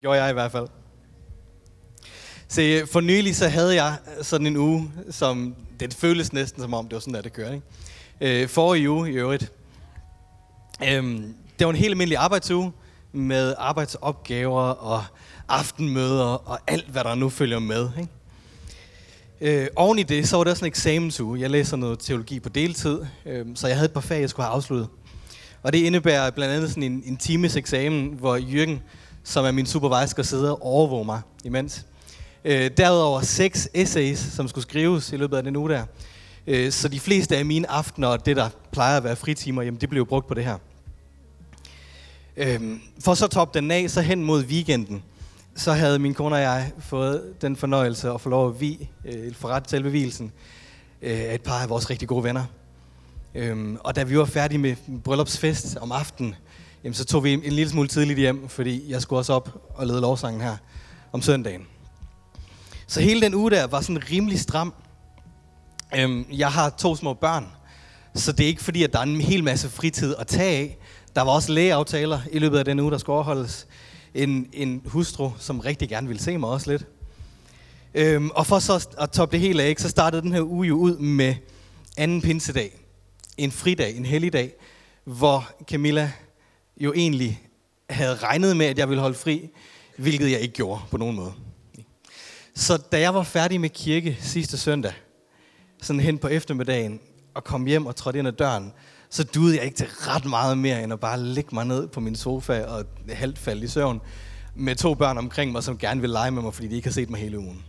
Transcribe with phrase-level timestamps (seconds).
[0.00, 0.66] Gjorde jeg i hvert fald.
[2.48, 6.88] Se, for nylig så havde jeg sådan en uge, som det føles næsten som om,
[6.88, 7.52] det var sådan, at det kører.
[7.52, 8.42] Ikke?
[8.42, 9.52] Øh, forrige uge i øvrigt.
[10.88, 12.72] Øhm, det var en helt almindelig arbejdsuge
[13.12, 15.04] med arbejdsopgaver og
[15.48, 17.88] aftenmøder og alt, hvad der nu følger med.
[18.00, 19.62] Ikke?
[19.62, 21.40] Øh, oven i det, så var det også en eksamensuge.
[21.40, 24.46] Jeg læser noget teologi på deltid, øh, så jeg havde et par fag, jeg skulle
[24.46, 24.88] have afsluttet.
[25.62, 28.78] Og det indebærer blandt andet sådan en, en times eksamen, hvor Jürgen,
[29.24, 31.86] som er min supervisor, sidder og overvåger mig imens.
[32.44, 35.84] Øh, derudover seks essays, som skulle skrives i løbet af den uge der.
[36.46, 39.80] Øh, så de fleste af mine aftener, og det der plejer at være fritimer, jamen
[39.80, 40.58] det blev brugt på det her.
[42.36, 42.60] Øh,
[43.00, 45.02] for så top den af, så hen mod weekenden,
[45.56, 49.34] så havde min kone og jeg fået den fornøjelse at få lov at vi, øh,
[49.34, 50.32] forrette selve hvilesen,
[51.02, 52.44] øh, af et par af vores rigtig gode venner.
[53.34, 56.34] Øhm, og da vi var færdige med bryllupsfest om aftenen,
[56.84, 59.86] jamen, så tog vi en lille smule tidligt hjem, fordi jeg skulle også op og
[59.86, 60.56] lede lovsangen her
[61.12, 61.66] om søndagen.
[62.86, 64.74] Så hele den uge der var sådan rimelig stram.
[65.96, 67.46] Øhm, jeg har to små børn,
[68.14, 70.78] så det er ikke fordi, at der er en hel masse fritid at tage af.
[71.16, 73.66] Der var også lægeaftaler i løbet af den uge, der skulle overholdes.
[74.14, 76.86] En, en hustru, som rigtig gerne ville se mig også lidt.
[77.94, 80.76] Øhm, og for så at toppe det hele af, så startede den her uge jo
[80.76, 81.34] ud med
[81.96, 82.80] anden pinsedag
[83.40, 84.52] en fridag, en helligdag,
[85.04, 86.12] hvor Camilla
[86.80, 87.42] jo egentlig
[87.90, 89.50] havde regnet med, at jeg ville holde fri,
[89.96, 91.32] hvilket jeg ikke gjorde på nogen måde.
[92.54, 94.92] Så da jeg var færdig med kirke sidste søndag,
[95.82, 97.00] sådan hen på eftermiddagen,
[97.34, 98.72] og kom hjem og trådte ind ad døren,
[99.10, 102.00] så duede jeg ikke til ret meget mere, end at bare ligge mig ned på
[102.00, 104.00] min sofa og halvt falde i søvn,
[104.54, 106.92] med to børn omkring mig, som gerne vil lege med mig, fordi de ikke har
[106.92, 107.64] set mig hele ugen.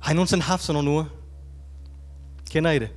[0.00, 1.04] Har I nogensinde haft sådan nogle uger?
[2.50, 2.88] Kender I det?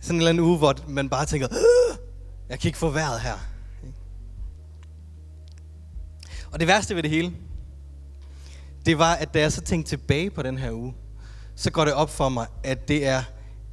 [0.00, 1.48] Sådan en eller anden uge, hvor man bare tænker,
[2.48, 3.38] jeg kan ikke få vejret her.
[6.52, 7.32] Og det værste ved det hele,
[8.86, 10.94] det var, at da jeg så tænkte tilbage på den her uge,
[11.56, 13.22] så går det op for mig, at det er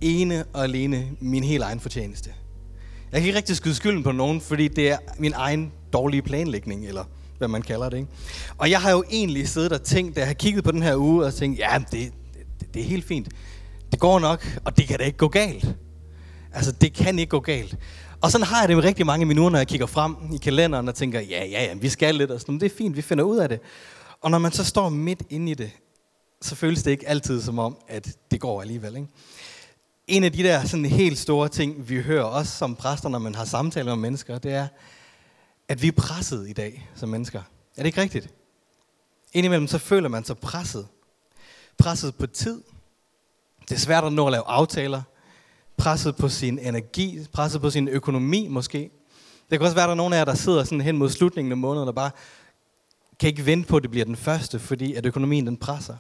[0.02, 2.30] ene og alene min helt egen fortjeneste.
[3.12, 6.88] Jeg kan ikke rigtig skyde skylden på nogen, fordi det er min egen dårlige planlægning,
[6.88, 7.04] eller
[7.38, 7.98] hvad man kalder det.
[7.98, 8.10] Ikke?
[8.58, 10.96] Og jeg har jo egentlig siddet og tænkt, da jeg har kigget på den her
[10.96, 12.12] uge, og tænkt, ja, det,
[12.60, 13.28] det, det er helt fint.
[13.92, 15.76] Det går nok, og det kan da ikke gå galt.
[16.54, 17.78] Altså, det kan ikke gå galt.
[18.26, 20.88] Og sådan har jeg det med rigtig mange minutter, når jeg kigger frem i kalenderen
[20.88, 23.24] og tænker, ja, ja, ja, vi skal lidt, og sådan, det er fint, vi finder
[23.24, 23.60] ud af det.
[24.22, 25.72] Og når man så står midt inde i det,
[26.42, 28.96] så føles det ikke altid som om, at det går alligevel.
[28.96, 29.08] Ikke?
[30.08, 33.36] En af de der sådan helt store ting, vi hører også som præster, når man
[33.36, 34.68] har samtaler med mennesker, det er,
[35.68, 37.40] at vi er presset i dag som mennesker.
[37.40, 38.30] Er det ikke rigtigt?
[39.34, 40.88] Indimellem så føler man sig presset.
[41.78, 42.62] Presset på tid.
[43.70, 45.02] Det er svært at nå at lave aftaler
[45.78, 48.90] presset på sin energi, presset på sin økonomi måske.
[49.50, 51.10] Det kan også være, at der er nogen af jer, der sidder sådan hen mod
[51.10, 52.12] slutningen af måneden, og bare
[53.20, 55.96] kan ikke vente på, at det bliver den første, fordi at økonomien den presser.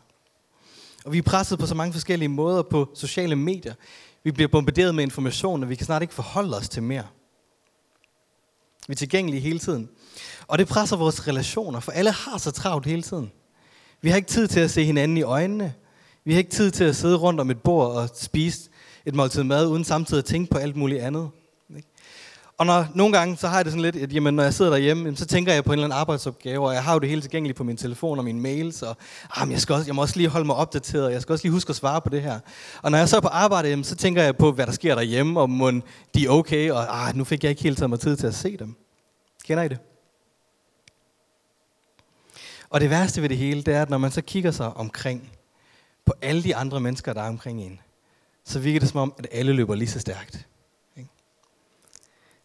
[1.05, 3.73] Og vi er presset på så mange forskellige måder på sociale medier.
[4.23, 7.03] Vi bliver bombarderet med information, og vi kan snart ikke forholde os til mere.
[8.87, 9.89] Vi er tilgængelige hele tiden.
[10.47, 13.31] Og det presser vores relationer, for alle har så travlt hele tiden.
[14.01, 15.73] Vi har ikke tid til at se hinanden i øjnene.
[16.23, 18.69] Vi har ikke tid til at sidde rundt om et bord og spise
[19.05, 21.29] et måltid mad, uden samtidig at tænke på alt muligt andet.
[21.75, 21.87] Ikke?
[22.57, 24.71] Og når, nogle gange, så har jeg det sådan lidt, at jamen, når jeg sidder
[24.71, 27.21] derhjemme, så tænker jeg på en eller anden arbejdsopgave, og jeg har jo det hele
[27.21, 28.97] tilgængeligt på min telefon og mine mails, og
[29.35, 31.45] ah, jeg, skal også, jeg må også lige holde mig opdateret, og jeg skal også
[31.45, 32.39] lige huske at svare på det her.
[32.81, 34.95] Og når jeg så er på arbejde, jamen, så tænker jeg på, hvad der sker
[34.95, 35.71] derhjemme, og må
[36.15, 38.35] de er okay, og ah, nu fik jeg ikke helt taget mig tid til at
[38.35, 38.75] se dem.
[39.45, 39.77] Kender I det?
[42.69, 45.31] Og det værste ved det hele, det er, at når man så kigger sig omkring
[46.05, 47.79] på alle de andre mennesker, der er omkring en,
[48.45, 50.47] så virker det som om, at alle løber lige så stærkt.
[50.97, 51.09] Ikke?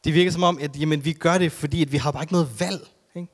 [0.05, 2.33] Det virker som om, at jamen, vi gør det, fordi at vi har bare ikke
[2.33, 2.89] noget valg.
[3.15, 3.29] Ikke?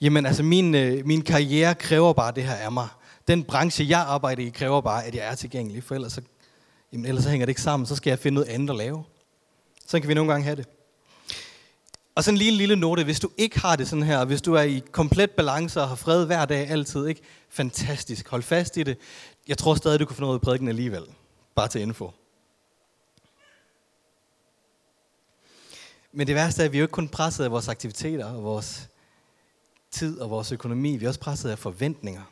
[0.00, 2.88] Jamen altså, min, øh, min karriere kræver bare det her af mig.
[3.28, 6.22] Den branche, jeg arbejder i, kræver bare, at jeg er tilgængelig, for ellers så,
[6.92, 7.86] jamen, ellers så hænger det ikke sammen.
[7.86, 9.04] Så skal jeg finde noget andet at lave.
[9.86, 10.66] Så kan vi nogle gange have det.
[12.14, 14.54] Og sådan en lille, lille note, hvis du ikke har det sådan her, hvis du
[14.54, 17.20] er i komplet balance og har fred hver dag altid, ikke?
[17.48, 18.98] fantastisk, hold fast i det.
[19.48, 21.02] Jeg tror stadig, du kan få noget ud af prædiken alligevel.
[21.60, 22.10] Bare til info.
[26.12, 28.44] Men det værste er, at vi er jo ikke kun presset af vores aktiviteter og
[28.44, 28.88] vores
[29.90, 30.96] tid og vores økonomi.
[30.96, 32.22] Vi er også presset af forventninger.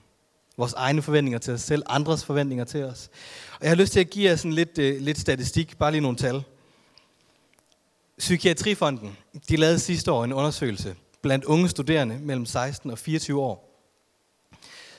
[0.56, 3.10] Vores egne forventninger til os selv, andres forventninger til os.
[3.52, 6.00] Og jeg har lyst til at give jer sådan lidt, øh, lidt statistik, bare lige
[6.00, 6.42] nogle tal.
[8.18, 9.16] Psykiatrifonden,
[9.48, 13.84] de lavede sidste år en undersøgelse blandt unge studerende mellem 16 og 24 år,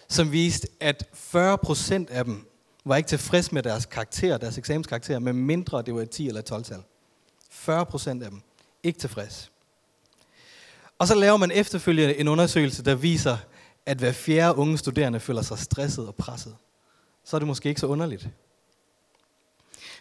[0.09, 2.48] som viste, at 40 procent af dem
[2.85, 6.41] var ikke tilfreds med deres karakter, deres eksamenskarakter, med mindre det var et 10 eller
[6.41, 6.83] et 12-tal.
[7.51, 8.41] 40 procent af dem
[8.83, 9.51] ikke tilfreds.
[10.99, 13.37] Og så laver man efterfølgende en undersøgelse, der viser,
[13.85, 16.55] at hver fjerde unge studerende føler sig stresset og presset.
[17.23, 18.29] Så er det måske ikke så underligt.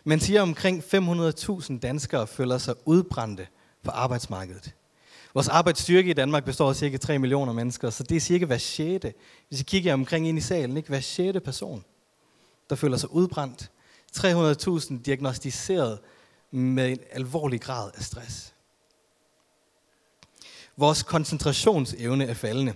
[0.04, 3.46] Man siger, at omkring 500.000 danskere føler sig udbrændte
[3.82, 4.74] på arbejdsmarkedet.
[5.34, 8.58] Vores arbejdsstyrke i Danmark består af cirka 3 millioner mennesker, så det er cirka hver
[8.58, 9.14] sjette.
[9.48, 11.84] Hvis I kigger omkring ind i salen, ikke hver sjette person,
[12.70, 13.70] der føler sig udbrændt.
[14.16, 15.98] 300.000 diagnostiseret
[16.50, 18.54] med en alvorlig grad af stress.
[20.76, 22.74] Vores koncentrationsevne er faldende.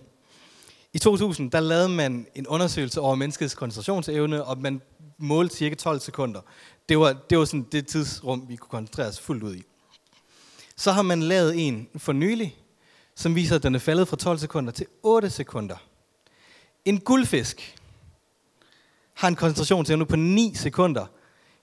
[0.92, 4.82] I 2000 der lavede man en undersøgelse over menneskets koncentrationsevne, og man
[5.18, 6.40] målte cirka 12 sekunder.
[6.88, 9.62] Det var, det var sådan det tidsrum, vi kunne koncentrere os fuldt ud i.
[10.76, 12.56] Så har man lavet en for nylig,
[13.14, 15.76] som viser, at den er faldet fra 12 sekunder til 8 sekunder.
[16.84, 17.76] En guldfisk
[19.14, 21.06] har en koncentrationsevne på 9 sekunder.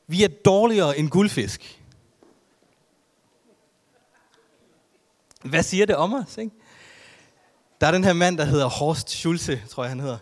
[0.07, 1.81] Vi er dårligere end guldfisk.
[5.43, 6.37] Hvad siger det om os?
[6.37, 6.51] Ikke?
[7.81, 10.17] Der er den her mand, der hedder Horst Schulze, tror jeg han hedder.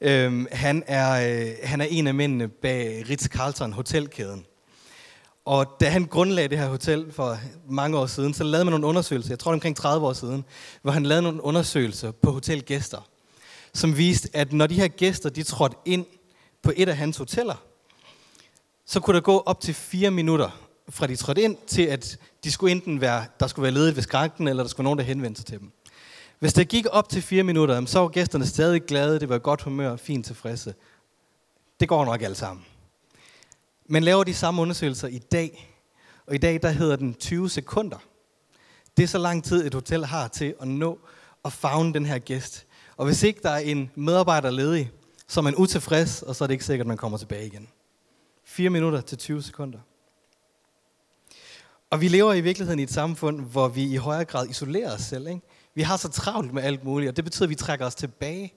[0.00, 4.46] Øhm, han, er, øh, han er en af mændene bag Ritz-Carlton hotelkæden.
[5.44, 7.38] Og da han grundlagde det her hotel for
[7.68, 10.44] mange år siden, så lavede man nogle undersøgelser, jeg tror det omkring 30 år siden,
[10.82, 13.08] hvor han lavede nogle undersøgelser på hotelgæster,
[13.74, 16.06] som viste, at når de her gæster de trådte ind
[16.66, 17.54] på et af hans hoteller,
[18.86, 22.52] så kunne der gå op til fire minutter fra de trådte ind, til at de
[22.52, 25.04] skulle enten være, der skulle være ledet ved skranken, eller der skulle være nogen, der
[25.04, 25.72] henvendte sig til dem.
[26.38, 29.62] Hvis det gik op til fire minutter, så var gæsterne stadig glade, det var godt
[29.62, 30.74] humør, fint tilfredse.
[31.80, 32.64] Det går nok alt sammen.
[33.88, 35.76] Men laver de samme undersøgelser i dag,
[36.26, 37.98] og i dag der hedder den 20 sekunder.
[38.96, 40.98] Det er så lang tid, et hotel har til at nå
[41.42, 42.66] og fagne den her gæst.
[42.96, 44.92] Og hvis ikke der er en medarbejder ledig,
[45.28, 47.68] så er man utilfreds, og så er det ikke sikkert, at man kommer tilbage igen.
[48.44, 49.78] 4 minutter til 20 sekunder.
[51.90, 55.00] Og vi lever i virkeligheden i et samfund, hvor vi i højere grad isolerer os
[55.00, 55.28] selv.
[55.28, 55.40] Ikke?
[55.74, 58.54] Vi har så travlt med alt muligt, og det betyder, at vi trækker os tilbage.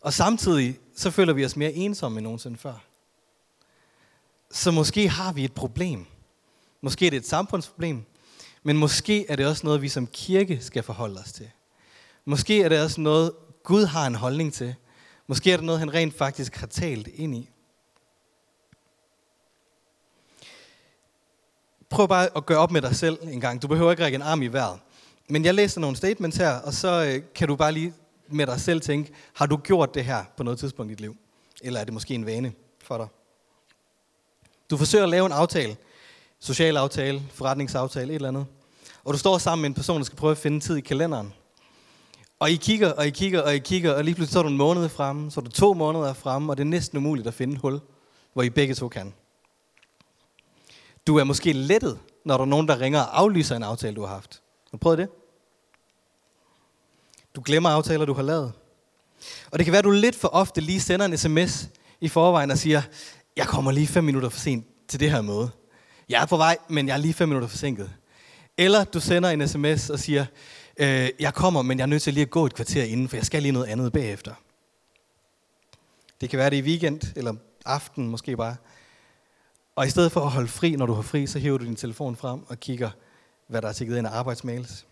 [0.00, 2.84] Og samtidig så føler vi os mere ensomme end nogensinde før.
[4.50, 6.06] Så måske har vi et problem.
[6.80, 8.04] Måske er det et samfundsproblem,
[8.62, 11.50] men måske er det også noget, vi som kirke skal forholde os til.
[12.24, 13.32] Måske er det også noget,
[13.62, 14.74] Gud har en holdning til.
[15.26, 17.50] Måske er der noget, han rent faktisk har talt ind i.
[21.88, 23.62] Prøv bare at gøre op med dig selv en gang.
[23.62, 24.80] Du behøver ikke række en arm i vejret.
[25.28, 27.94] Men jeg læser nogle statements her, og så øh, kan du bare lige
[28.28, 31.16] med dig selv tænke, har du gjort det her på noget tidspunkt i dit liv?
[31.62, 32.52] Eller er det måske en vane
[32.82, 33.06] for dig?
[34.70, 35.76] Du forsøger at lave en aftale,
[36.40, 38.46] social aftale, forretningsaftale, et eller andet.
[39.04, 41.34] Og du står sammen med en person, der skal prøve at finde tid i kalenderen.
[42.38, 44.48] Og I kigger, og I kigger, og I kigger, og lige pludselig så er du
[44.48, 47.34] en måned fremme, så er du to måneder fremme, og det er næsten umuligt at
[47.34, 47.80] finde et hul,
[48.32, 49.14] hvor I begge to kan.
[51.06, 54.00] Du er måske lettet, når der er nogen, der ringer og aflyser en aftale, du
[54.00, 54.42] har haft.
[54.64, 55.08] Har du prøvet det?
[57.36, 58.52] Du glemmer aftaler, du har lavet.
[59.50, 61.68] Og det kan være, at du lidt for ofte lige sender en sms
[62.00, 62.82] i forvejen og siger,
[63.36, 65.50] jeg kommer lige fem minutter for sent til det her møde.
[66.08, 67.90] Jeg er på vej, men jeg er lige fem minutter forsinket.
[68.58, 70.26] Eller du sender en sms og siger,
[70.76, 73.16] øh, jeg kommer, men jeg er nødt til lige at gå et kvarter inden, for
[73.16, 74.34] jeg skal lige noget andet bagefter.
[76.20, 77.34] Det kan være det i weekend, eller
[77.64, 78.56] aften måske bare.
[79.76, 81.76] Og i stedet for at holde fri, når du har fri, så hiver du din
[81.76, 82.90] telefon frem og kigger,
[83.46, 84.86] hvad der er tækket ind af arbejdsmails.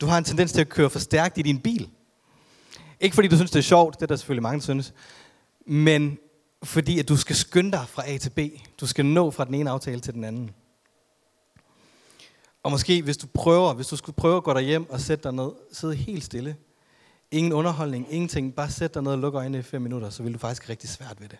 [0.00, 1.88] Du har en tendens til at køre for stærkt i din bil.
[3.00, 4.94] Ikke fordi du synes, det er sjovt, det er der selvfølgelig mange, der synes,
[5.66, 6.18] men
[6.62, 8.38] fordi at du skal skynde dig fra A til B.
[8.80, 10.50] Du skal nå fra den ene aftale til den anden.
[12.64, 15.32] Og måske, hvis du prøver, hvis du skulle prøve at gå hjem og sætte dig
[15.32, 16.56] ned, sidde helt stille.
[17.30, 18.54] Ingen underholdning, ingenting.
[18.54, 20.88] Bare sæt dig ned og lukke øjnene i fem minutter, så vil du faktisk rigtig
[20.88, 21.38] svært ved det.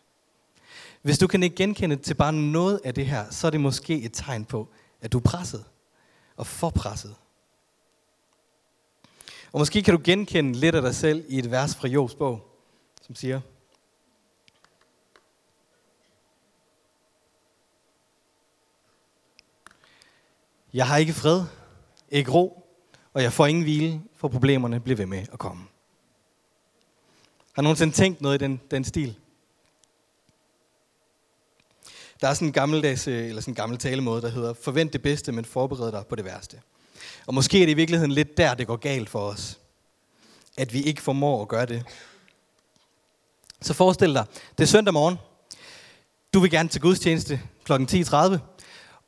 [1.02, 4.02] Hvis du kan ikke genkende til bare noget af det her, så er det måske
[4.02, 4.68] et tegn på,
[5.00, 5.64] at du er presset
[6.36, 7.14] og for presset.
[9.52, 12.40] Og måske kan du genkende lidt af dig selv i et vers fra Jobs bog,
[13.02, 13.40] som siger,
[20.74, 21.44] Jeg har ikke fred,
[22.10, 22.66] ikke ro,
[23.12, 25.64] og jeg får ingen hvile, for problemerne bliver ved med at komme.
[27.52, 29.16] Har nogensinde tænkt noget i den, den stil?
[32.20, 35.02] Der er sådan en gammeldags, øh, eller sådan en gammel talemåde, der hedder, forvent det
[35.02, 36.60] bedste, men forbered dig på det værste.
[37.26, 39.58] Og måske er det i virkeligheden lidt der, det går galt for os.
[40.56, 41.84] At vi ikke formår at gøre det.
[43.60, 44.26] Så forestil dig,
[44.58, 45.16] det er søndag morgen.
[46.34, 47.72] Du vil gerne til gudstjeneste kl.
[47.72, 48.38] 10.30.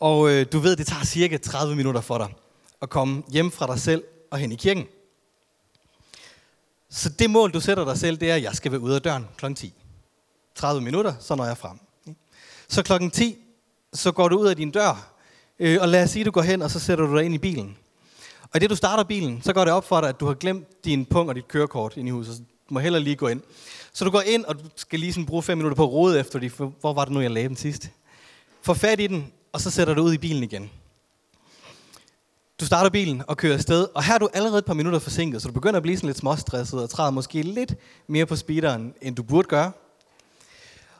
[0.00, 2.29] Og øh, du ved, det tager cirka 30 minutter for dig
[2.83, 4.87] at komme hjem fra dig selv og hen i kirken.
[6.91, 9.03] Så det mål, du sætter dig selv, det er, at jeg skal være ude af
[9.03, 9.55] døren kl.
[9.55, 9.75] 10.
[10.55, 11.79] 30 minutter, så når jeg frem.
[12.69, 13.37] Så klokken 10,
[13.93, 15.12] så går du ud af din dør,
[15.59, 17.35] øh, og lad os sige, at du går hen, og så sætter du dig ind
[17.35, 17.76] i bilen.
[18.43, 20.35] Og i det du starter bilen, så går det op for dig, at du har
[20.35, 22.35] glemt din pung og dit kørekort ind i huset.
[22.35, 23.41] Så du må hellere lige gå ind.
[23.93, 26.21] Så du går ind, og du skal lige sådan bruge fem minutter på at rode
[26.21, 26.53] efter det.
[26.53, 27.91] Hvor var det nu, jeg lagde den sidst?
[28.62, 30.70] Få fat i den, og så sætter du ud i bilen igen.
[32.60, 35.42] Du starter bilen og kører afsted, og her er du allerede et par minutter forsinket,
[35.42, 37.75] så du begynder at blive sådan lidt småstresset og træder måske lidt
[38.06, 39.72] mere på speederen, end du burde gøre.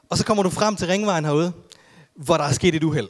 [0.09, 1.53] Og så kommer du frem til ringvejen herude,
[2.15, 3.09] hvor der er sket et uheld.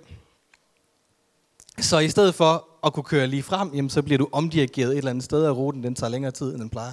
[1.78, 4.98] Så i stedet for at kunne køre lige frem, jamen, så bliver du omdirigeret et
[4.98, 6.92] eller andet sted, og ruten den tager længere tid, end den plejer.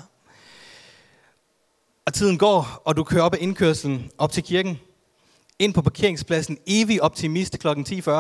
[2.06, 4.80] Og tiden går, og du kører op ad indkørselen op til kirken,
[5.60, 7.68] ind på parkeringspladsen, evig optimist kl.
[7.68, 8.12] 10.40,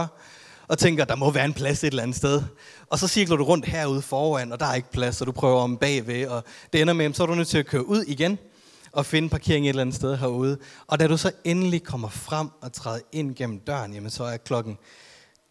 [0.67, 2.43] og tænker, der må være en plads et eller andet sted.
[2.89, 5.61] Og så cirkler du rundt herude foran, og der er ikke plads, og du prøver
[5.61, 8.37] om bagved, og det ender med, så er du nødt til at køre ud igen,
[8.91, 10.57] og finde parkering et eller andet sted herude.
[10.87, 14.37] Og da du så endelig kommer frem og træder ind gennem døren, jamen så er
[14.37, 14.77] klokken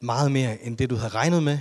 [0.00, 1.58] meget mere end det, du havde regnet med.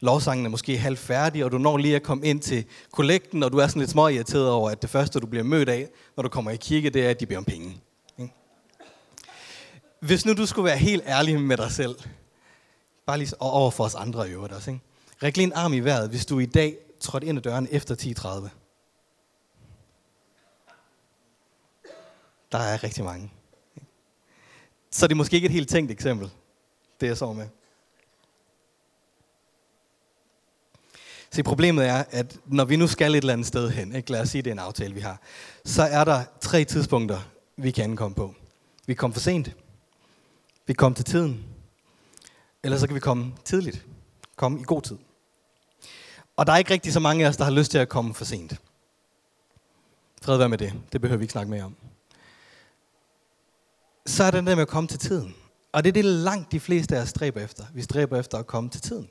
[0.00, 3.52] Lovsangen er måske halvt færdig, og du når lige at komme ind til kollekten, og
[3.52, 6.22] du er sådan lidt små irriteret over, at det første, du bliver mødt af, når
[6.22, 7.80] du kommer i kirke, det er, at de beder om penge.
[10.00, 11.96] Hvis nu du skulle være helt ærlig med dig selv,
[13.06, 14.82] bare lige over for os andre i øvrigt også, ikke?
[15.22, 17.94] Ræk lige en arm i vejret, hvis du i dag trådte ind ad døren efter
[17.94, 18.48] 10.30.
[22.52, 23.32] Der er rigtig mange.
[24.90, 26.30] Så det er måske ikke et helt tænkt eksempel,
[27.00, 27.48] det jeg så med.
[31.30, 34.12] Se, problemet er, at når vi nu skal et eller andet sted hen, ikke?
[34.12, 35.20] lad os sige, det er en aftale, vi har,
[35.64, 37.20] så er der tre tidspunkter,
[37.56, 38.34] vi kan ankomme på.
[38.86, 39.56] Vi kommer for sent,
[40.68, 41.44] vi kommer til tiden,
[42.62, 43.86] eller så kan vi komme tidligt.
[44.36, 44.96] Komme i god tid.
[46.36, 48.14] Og der er ikke rigtig så mange af os, der har lyst til at komme
[48.14, 48.60] for sent.
[50.22, 50.72] Fred være med det.
[50.92, 51.76] Det behøver vi ikke snakke mere om.
[54.06, 55.34] Så er det der med at komme til tiden.
[55.72, 57.64] Og det er det langt de fleste af os stræber efter.
[57.74, 59.08] Vi stræber efter at komme til tiden.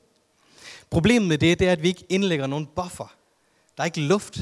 [0.90, 3.16] Problemet med det, det er, at vi ikke indlægger nogen buffer.
[3.78, 4.38] Der er ikke luft.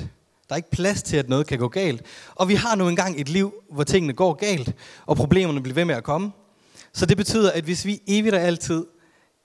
[0.50, 2.06] Der er ikke plads til, at noget kan gå galt.
[2.36, 4.74] Og vi har nu engang et liv, hvor tingene går galt,
[5.06, 6.32] og problemerne bliver ved med at komme.
[6.96, 8.86] Så det betyder, at hvis vi evigt og altid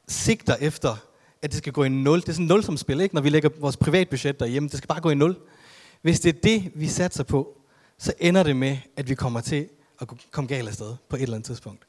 [0.08, 0.96] sigter efter,
[1.42, 3.14] at det skal gå i nul, det er sådan nul som spil, ikke?
[3.14, 5.36] når vi lægger vores privatbudget derhjemme, det skal bare gå i nul.
[6.02, 7.58] Hvis det er det, vi satser på,
[7.98, 9.68] så ender det med, at vi kommer til
[10.00, 11.86] at komme galt afsted på et eller andet tidspunkt.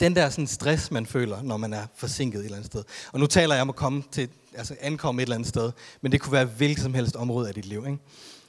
[0.00, 2.84] den der sådan stress, man føler, når man er forsinket et eller andet sted.
[3.12, 6.12] Og nu taler jeg om at komme til, altså ankomme et eller andet sted, men
[6.12, 7.98] det kunne være hvilket som helst område af dit liv, ikke?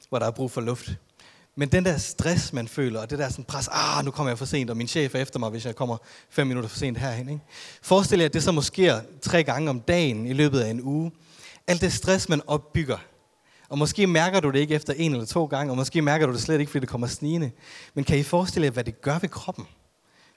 [0.09, 0.91] hvor der er brug for luft.
[1.55, 4.37] Men den der stress, man føler, og det der sådan pres, ah, nu kommer jeg
[4.37, 5.97] for sent, og min chef er efter mig, hvis jeg kommer
[6.29, 7.29] fem minutter for sent herhen.
[7.29, 7.41] Ikke?
[7.81, 10.81] Forestil jer, at det så måske sker tre gange om dagen i løbet af en
[10.81, 11.11] uge.
[11.67, 12.97] Alt det stress, man opbygger.
[13.69, 16.33] Og måske mærker du det ikke efter en eller to gange, og måske mærker du
[16.33, 17.51] det slet ikke, fordi det kommer snigende.
[17.93, 19.67] Men kan I forestille jer, hvad det gør ved kroppen?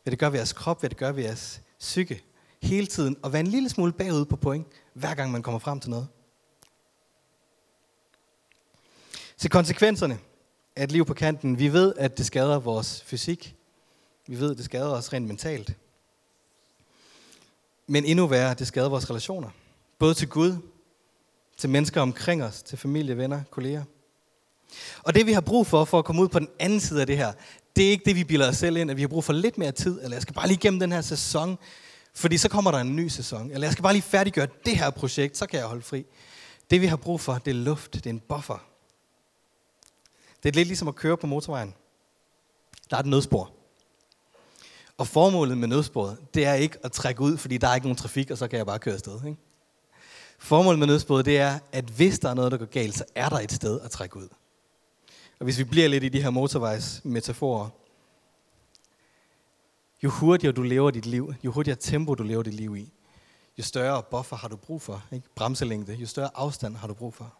[0.02, 2.22] Hvad det gør ved jeres krop, hvad det gør ved jeres psyke.
[2.62, 3.16] Hele tiden.
[3.22, 6.08] Og være en lille smule bagud på point, hver gang man kommer frem til noget.
[9.36, 10.18] Så konsekvenserne
[10.76, 11.58] at liv på kanten.
[11.58, 13.56] Vi ved, at det skader vores fysik.
[14.26, 15.76] Vi ved, at det skader os rent mentalt.
[17.86, 19.50] Men endnu værre, det skader vores relationer.
[19.98, 20.56] Både til Gud,
[21.56, 23.84] til mennesker omkring os, til familie, venner, kolleger.
[25.02, 27.06] Og det vi har brug for, for at komme ud på den anden side af
[27.06, 27.32] det her,
[27.76, 29.58] det er ikke det, vi bilder os selv ind, at vi har brug for lidt
[29.58, 31.58] mere tid, eller jeg skal bare lige gennem den her sæson,
[32.14, 34.90] fordi så kommer der en ny sæson, eller jeg skal bare lige færdiggøre det her
[34.90, 36.06] projekt, så kan jeg holde fri.
[36.70, 38.71] Det vi har brug for, det er luft, det er en buffer.
[40.42, 41.74] Det er lidt ligesom at køre på motorvejen.
[42.90, 43.50] Der er et nødspor.
[44.98, 47.96] Og formålet med nødsporet, det er ikke at trække ud, fordi der er ikke nogen
[47.96, 49.24] trafik, og så kan jeg bare køre afsted.
[49.26, 49.38] Ikke?
[50.38, 53.28] Formålet med nødsporet, det er, at hvis der er noget, der går galt, så er
[53.28, 54.28] der et sted at trække ud.
[55.38, 57.68] Og hvis vi bliver lidt i de her motorvejsmetaforer,
[60.02, 62.92] jo hurtigere du lever dit liv, jo hurtigere tempo du lever dit liv i,
[63.58, 65.28] jo større buffer har du brug for, ikke?
[65.34, 67.34] bremselængde, jo større afstand har du brug for.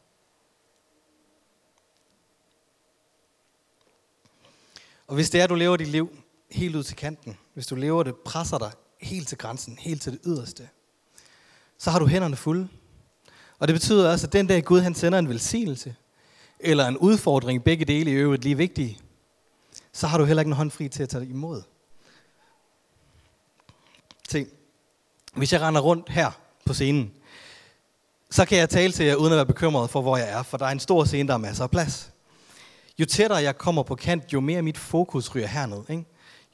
[5.13, 6.19] Og hvis det er, at du lever dit liv
[6.51, 10.13] helt ud til kanten, hvis du lever det, presser dig helt til grænsen, helt til
[10.13, 10.69] det yderste,
[11.79, 12.69] så har du hænderne fulde.
[13.59, 15.95] Og det betyder også, at den dag Gud han sender en velsignelse,
[16.61, 18.99] eller en udfordring, begge dele i øvrigt lige vigtige,
[19.93, 21.63] så har du heller ikke en hånd fri til at tage imod.
[24.29, 24.47] Se,
[25.35, 26.31] hvis jeg render rundt her
[26.65, 27.13] på scenen,
[28.31, 30.57] så kan jeg tale til jer uden at være bekymret for, hvor jeg er, for
[30.57, 32.12] der er en stor scene, der er masser af plads.
[32.99, 35.83] Jo tættere jeg kommer på kant, jo mere mit fokus ryger herned.
[35.91, 36.05] Ikke?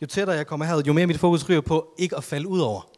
[0.03, 2.61] Jo tættere jeg kommer herned, jo mere mit fokus ryger på ikke at falde ud
[2.61, 2.91] over.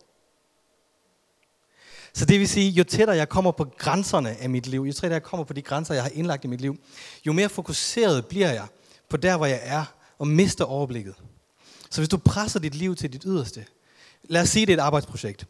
[2.14, 5.12] Så det vil sige, jo tættere jeg kommer på grænserne af mit liv, jo tættere
[5.12, 6.76] jeg kommer på de grænser, jeg har indlagt i mit liv,
[7.26, 8.66] jo mere fokuseret bliver jeg
[9.08, 9.84] på der, hvor jeg er,
[10.18, 11.14] og mister overblikket.
[11.90, 13.66] Så hvis du presser dit liv til dit yderste,
[14.24, 15.46] lad os sige, det er et arbejdsprojekt,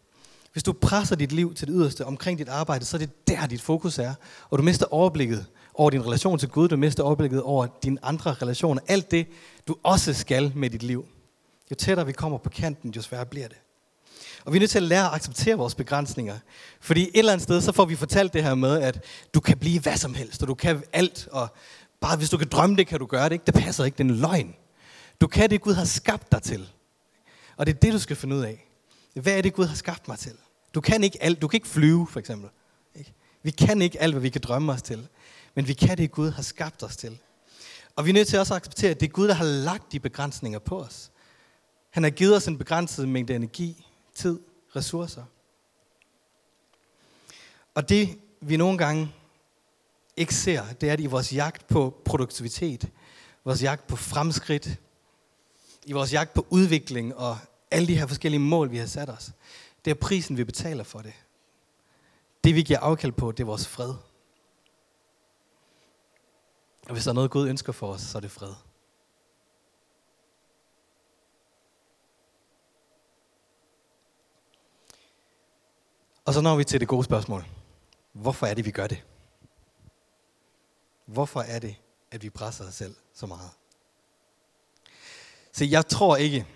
[0.53, 3.47] Hvis du presser dit liv til det yderste omkring dit arbejde, så er det der,
[3.47, 4.15] dit fokus er.
[4.51, 5.47] Og du mister overblikket
[5.81, 8.81] over din relation til Gud, du mister overblikket over dine andre relationer.
[8.89, 9.27] Alt det,
[9.69, 11.07] du også skal med dit liv.
[11.71, 13.57] Jo tættere vi kommer på kanten, jo sværere bliver det.
[14.45, 16.39] Og vi er nødt til at lære at acceptere vores begrænsninger.
[16.81, 19.59] Fordi et eller andet sted, så får vi fortalt det her med, at du kan
[19.59, 21.49] blive hvad som helst, og du kan alt, og
[22.01, 23.33] bare hvis du kan drømme det, kan du gøre det.
[23.33, 23.45] Ikke?
[23.47, 24.55] Det passer ikke, den løgn.
[25.21, 26.69] Du kan det, Gud har skabt dig til.
[27.57, 28.69] Og det er det, du skal finde ud af.
[29.15, 30.35] Hvad er det, Gud har skabt mig til?
[30.75, 31.43] Du kan ikke alt.
[31.43, 32.51] Du kan ikke flyve, for eksempel.
[32.95, 33.13] Ikke?
[33.43, 35.09] Vi kan ikke alt, hvad vi kan drømme os til.
[35.55, 37.19] Men vi kan det, Gud har skabt os til.
[37.97, 39.93] Og vi er nødt til også at acceptere, at det er Gud, der har lagt
[39.93, 41.11] de begrænsninger på os.
[41.91, 44.41] Han har givet os en begrænset mængde energi, tid,
[44.77, 45.25] ressourcer.
[47.75, 49.13] Og det, vi nogle gange
[50.17, 52.89] ikke ser, det er, at i vores jagt på produktivitet,
[53.45, 54.69] vores jagt på fremskridt,
[55.87, 57.39] i vores jagt på udvikling og
[57.71, 59.31] alle de her forskellige mål, vi har sat os,
[59.85, 61.13] det er prisen, vi betaler for det.
[62.45, 63.95] Det, vi giver afkald på, det er vores fred.
[66.91, 68.53] Og hvis der er noget, Gud ønsker for os, så er det fred.
[76.25, 77.45] Og så når vi til det gode spørgsmål.
[78.13, 79.05] Hvorfor er det, vi gør det?
[81.07, 81.77] Hvorfor er det,
[82.11, 83.51] at vi presser os selv så meget?
[85.53, 86.47] Så jeg tror ikke,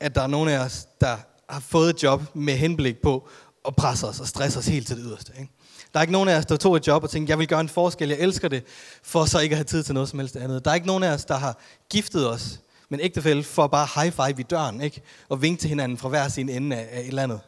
[0.00, 3.28] at der er nogen af os, der har fået et job med henblik på
[3.66, 5.32] at presse os og stresse os helt til det yderste.
[5.38, 5.52] Ikke?
[5.92, 7.60] Der er ikke nogen af os, der tog et job og tænkte, jeg vil gøre
[7.60, 8.64] en forskel, jeg elsker det,
[9.02, 10.64] for så ikke at have tid til noget som helst andet.
[10.64, 11.58] Der er ikke nogen af os, der har
[11.90, 15.02] giftet os med en ægtefælde for bare high five i døren, ikke?
[15.28, 17.40] og vinke til hinanden fra hver sin ende af, af et eller andet.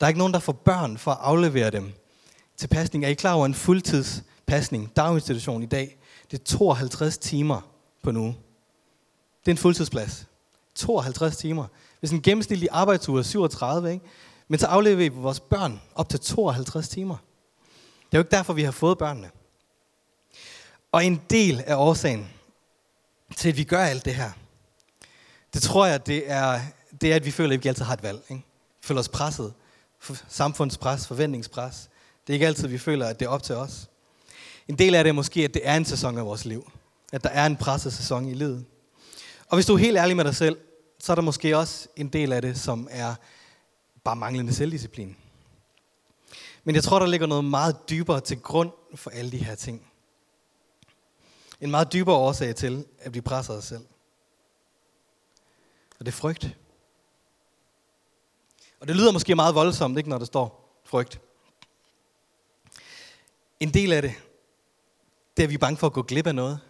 [0.00, 1.92] Der er ikke nogen, der får børn for at aflevere dem
[2.56, 3.04] til pasning.
[3.04, 5.98] Er I klar over en fuldtidspasning, daginstitution i dag?
[6.30, 7.60] Det er 52 timer
[8.02, 8.26] på nu.
[9.40, 10.26] Det er en fuldtidsplads.
[10.74, 11.66] 52 timer.
[12.00, 14.04] Hvis en gennemsnitlig arbejdsuge er 37, ikke?
[14.48, 17.16] men så afleverer vi vores børn op til 52 timer.
[18.14, 19.30] Det er jo ikke derfor, vi har fået børnene.
[20.92, 22.30] Og en del af årsagen
[23.36, 24.30] til, at vi gør alt det her,
[25.54, 26.60] det tror jeg, det er,
[27.00, 28.22] det er at vi føler, at vi ikke altid har et valg.
[28.30, 28.42] Ikke?
[28.80, 29.54] Vi føler os presset
[30.28, 31.90] samfundspres, forventningspres.
[32.26, 33.88] Det er ikke altid, vi føler, at det er op til os.
[34.68, 36.72] En del af det er måske, at det er en sæson af vores liv.
[37.12, 38.64] At der er en presset sæson i livet.
[39.48, 40.58] Og hvis du er helt ærlig med dig selv,
[40.98, 43.14] så er der måske også en del af det, som er
[44.04, 45.16] bare manglende selvdisciplin.
[46.64, 49.90] Men jeg tror, der ligger noget meget dybere til grund for alle de her ting.
[51.60, 53.86] En meget dybere årsag til, at vi presser os selv.
[55.98, 56.56] Og det er frygt.
[58.80, 61.20] Og det lyder måske meget voldsomt, ikke, når der står frygt.
[63.60, 64.14] En del af det,
[65.36, 66.60] det er, at vi er bange for at gå glip af noget.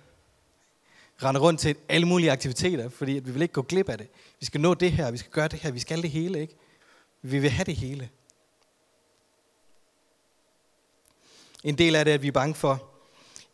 [1.22, 4.08] Rende rundt til alle mulige aktiviteter, fordi vi vil ikke gå glip af det.
[4.40, 6.56] Vi skal nå det her, vi skal gøre det her, vi skal det hele, ikke?
[7.22, 8.10] Vi vil have det hele.
[11.64, 12.82] En del af det er, at vi er bange for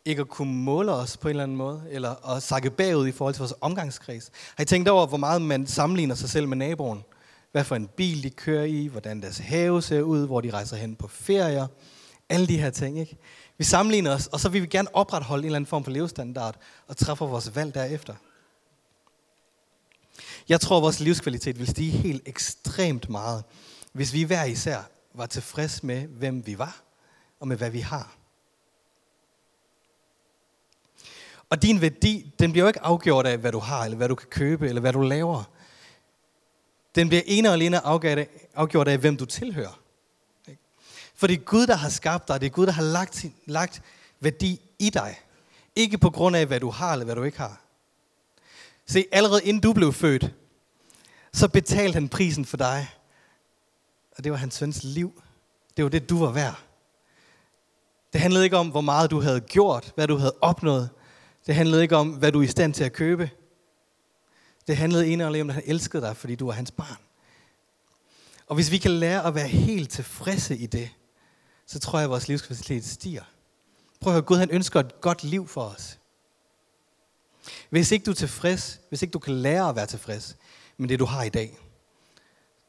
[0.05, 3.12] ikke at kunne måle os på en eller anden måde, eller at sakke bagud i
[3.12, 4.31] forhold til vores omgangskreds.
[4.57, 7.03] Har I tænkt over, hvor meget man sammenligner sig selv med naboen?
[7.53, 10.77] hvad for en bil de kører i, hvordan deres have ser ud, hvor de rejser
[10.77, 11.66] hen på ferier.
[12.29, 13.16] Alle de her ting, ikke?
[13.59, 16.57] Vi sammenligner os, og så vil vi gerne opretholde en eller anden form for levestandard,
[16.87, 18.14] og træffer vores valg derefter.
[20.49, 23.44] Jeg tror, at vores livskvalitet vil stige helt ekstremt meget,
[23.92, 24.79] hvis vi hver især
[25.14, 26.83] var tilfreds med, hvem vi var,
[27.40, 28.16] og med hvad vi har.
[31.50, 34.14] Og din værdi, den bliver jo ikke afgjort af, hvad du har, eller hvad du
[34.14, 35.44] kan købe, eller hvad du laver.
[36.94, 37.87] Den bliver ene og alene
[38.55, 39.81] afgjort, af, hvem du tilhører.
[41.14, 42.40] For det er Gud, der har skabt dig.
[42.40, 43.83] Det er Gud, der har lagt, lagt
[44.20, 45.20] værdi i dig.
[45.76, 47.61] Ikke på grund af, hvad du har eller hvad du ikke har.
[48.87, 50.35] Se, allerede inden du blev født,
[51.33, 52.88] så betalte han prisen for dig.
[54.16, 55.22] Og det var hans søns liv.
[55.76, 56.69] Det var det, du var værd.
[58.12, 60.90] Det handlede ikke om, hvor meget du havde gjort, hvad du havde opnået.
[61.46, 63.31] Det handlede ikke om, hvad du er i stand til at købe.
[64.66, 66.99] Det handlede ene og alene om, at han elskede dig, fordi du var hans barn.
[68.46, 70.90] Og hvis vi kan lære at være helt tilfredse i det,
[71.66, 73.23] så tror jeg, at vores livskvalitet stiger.
[74.01, 75.99] Prøv at høre, Gud han ønsker et godt liv for os.
[77.70, 80.37] Hvis ikke du er tilfreds, hvis ikke du kan lære at være tilfreds
[80.77, 81.59] med det, du har i dag,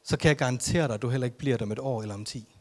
[0.04, 2.14] så kan jeg garantere dig, at du heller ikke bliver der om et år eller
[2.14, 2.51] om ti.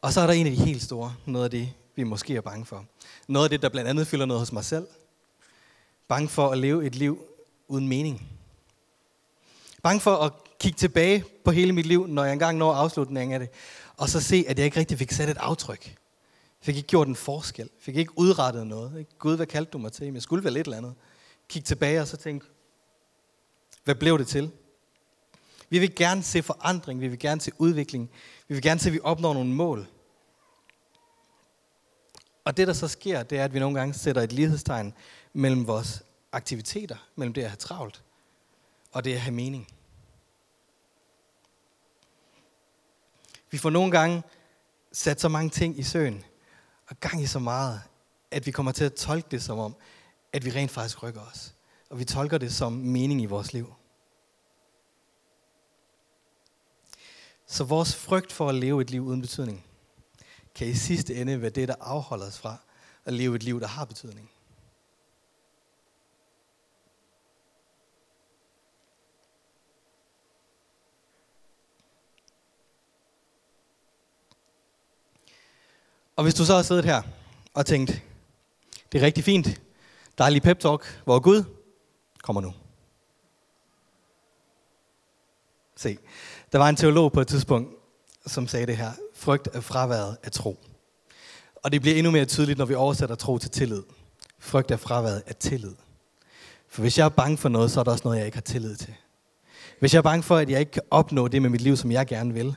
[0.00, 2.40] Og så er der en af de helt store, noget af det, vi måske er
[2.40, 2.84] bange for.
[3.28, 4.86] Noget af det, der blandt andet fylder noget hos mig selv.
[6.08, 7.22] Bange for at leve et liv
[7.68, 8.28] uden mening.
[9.82, 13.40] Bange for at kigge tilbage på hele mit liv, når jeg engang når afslutningen af
[13.40, 13.48] det,
[13.96, 15.96] og så se, at jeg ikke rigtig fik sat et aftryk.
[16.60, 17.70] Fik ikke gjort en forskel.
[17.80, 19.06] Fik ikke udrettet noget.
[19.18, 20.12] Gud, hvad kaldte du mig til?
[20.12, 20.94] Jeg skulle vel et eller andet.
[21.48, 22.46] Kig tilbage og så tænke,
[23.84, 24.50] Hvad blev det til?
[25.70, 28.10] Vi vil gerne se forandring, vi vil gerne se udvikling,
[28.48, 29.86] vi vil gerne se, at vi opnår nogle mål.
[32.44, 34.94] Og det, der så sker, det er, at vi nogle gange sætter et lighedstegn
[35.32, 36.02] mellem vores
[36.32, 38.02] aktiviteter, mellem det at have travlt,
[38.92, 39.68] og det at have mening.
[43.50, 44.22] Vi får nogle gange
[44.92, 46.24] sat så mange ting i søen,
[46.86, 47.82] og gang i så meget,
[48.30, 49.76] at vi kommer til at tolke det som om,
[50.32, 51.54] at vi rent faktisk rykker os.
[51.90, 53.74] Og vi tolker det som mening i vores liv.
[57.50, 59.66] Så vores frygt for at leve et liv uden betydning,
[60.54, 62.56] kan i sidste ende være det, der afholder os fra
[63.04, 64.30] at leve et liv, der har betydning.
[76.16, 77.02] Og hvis du så har siddet her
[77.54, 78.02] og tænkt,
[78.92, 79.62] det er rigtig fint,
[80.18, 81.44] dejlig pep talk, hvor Gud
[82.22, 82.54] kommer nu.
[85.76, 85.98] Se,
[86.52, 87.74] der var en teolog på et tidspunkt,
[88.26, 88.92] som sagde det her.
[89.14, 90.58] Frygt er fraværet af tro.
[91.56, 93.82] Og det bliver endnu mere tydeligt, når vi oversætter tro til tillid.
[94.38, 95.74] Frygt er fraværet af tillid.
[96.68, 98.42] For hvis jeg er bange for noget, så er der også noget, jeg ikke har
[98.42, 98.94] tillid til.
[99.80, 101.92] Hvis jeg er bange for, at jeg ikke kan opnå det med mit liv, som
[101.92, 102.54] jeg gerne vil,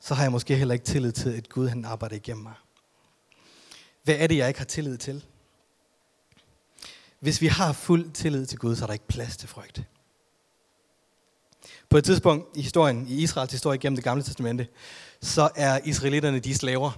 [0.00, 2.54] så har jeg måske heller ikke tillid til, at Gud han arbejder igennem mig.
[4.02, 5.24] Hvad er det, jeg ikke har tillid til?
[7.20, 9.82] Hvis vi har fuld tillid til Gud, så er der ikke plads til frygt.
[11.90, 14.66] På et tidspunkt i historien, i Israels historie gennem det gamle testamente,
[15.22, 16.90] så er israelitterne de slaver.